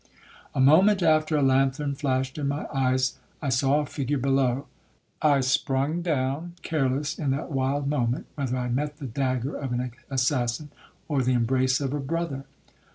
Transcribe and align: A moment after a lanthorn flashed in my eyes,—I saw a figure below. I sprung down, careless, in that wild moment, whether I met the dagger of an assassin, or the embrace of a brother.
A 0.55 0.59
moment 0.59 1.03
after 1.03 1.37
a 1.37 1.43
lanthorn 1.43 1.93
flashed 1.93 2.39
in 2.39 2.47
my 2.47 2.65
eyes,—I 2.73 3.49
saw 3.49 3.81
a 3.81 3.85
figure 3.85 4.17
below. 4.17 4.65
I 5.21 5.41
sprung 5.41 6.01
down, 6.01 6.53
careless, 6.63 7.19
in 7.19 7.29
that 7.37 7.51
wild 7.51 7.87
moment, 7.87 8.25
whether 8.33 8.57
I 8.57 8.67
met 8.69 8.97
the 8.97 9.05
dagger 9.05 9.55
of 9.55 9.71
an 9.73 9.91
assassin, 10.09 10.71
or 11.07 11.21
the 11.21 11.33
embrace 11.33 11.79
of 11.79 11.93
a 11.93 11.99
brother. 11.99 12.45